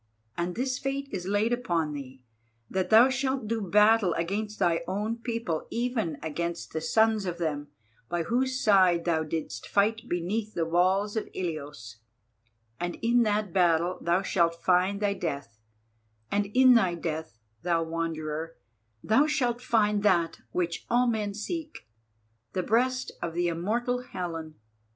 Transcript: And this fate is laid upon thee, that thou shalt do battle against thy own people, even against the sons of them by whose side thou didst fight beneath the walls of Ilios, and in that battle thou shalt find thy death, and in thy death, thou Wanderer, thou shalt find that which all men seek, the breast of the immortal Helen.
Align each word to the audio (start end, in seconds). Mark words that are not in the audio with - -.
And 0.35 0.55
this 0.55 0.79
fate 0.79 1.07
is 1.11 1.27
laid 1.27 1.53
upon 1.53 1.93
thee, 1.93 2.23
that 2.71 2.89
thou 2.89 3.09
shalt 3.09 3.47
do 3.47 3.61
battle 3.61 4.15
against 4.15 4.57
thy 4.57 4.81
own 4.87 5.17
people, 5.17 5.67
even 5.69 6.17
against 6.23 6.73
the 6.73 6.81
sons 6.81 7.27
of 7.27 7.37
them 7.37 7.67
by 8.09 8.23
whose 8.23 8.59
side 8.59 9.05
thou 9.05 9.21
didst 9.23 9.67
fight 9.67 10.09
beneath 10.09 10.55
the 10.55 10.65
walls 10.65 11.15
of 11.15 11.29
Ilios, 11.35 11.97
and 12.79 12.97
in 13.03 13.21
that 13.21 13.53
battle 13.53 13.99
thou 14.01 14.23
shalt 14.23 14.55
find 14.63 15.01
thy 15.01 15.13
death, 15.13 15.59
and 16.31 16.47
in 16.47 16.73
thy 16.73 16.95
death, 16.95 17.37
thou 17.61 17.83
Wanderer, 17.83 18.55
thou 19.03 19.27
shalt 19.27 19.61
find 19.61 20.01
that 20.01 20.41
which 20.51 20.83
all 20.89 21.05
men 21.05 21.35
seek, 21.35 21.87
the 22.53 22.63
breast 22.63 23.11
of 23.21 23.35
the 23.35 23.49
immortal 23.49 24.01
Helen. 24.01 24.55